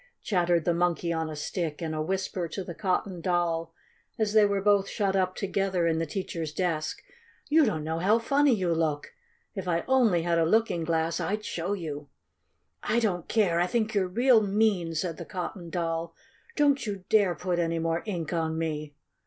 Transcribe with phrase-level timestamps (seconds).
[0.23, 3.71] chattered the Monkey on a Stick in a whisper to the Cotton Doll,
[4.17, 7.03] as they were both shut up together in the teacher's desk.
[7.49, 9.13] "You don't know how funny you look!
[9.53, 12.09] If I only had a looking glass I'd show you!"
[12.81, 13.59] "I don't care!
[13.59, 16.15] I think you're real mean!" said the Cotton Doll.
[16.55, 18.95] "Don't you dare put any more ink on me!"